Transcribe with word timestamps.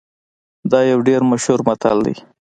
دا 0.71 0.79
یو 0.91 0.99
ډیر 1.07 1.21
مشهور 1.31 1.59
متل 1.67 1.97
دی 2.05 2.15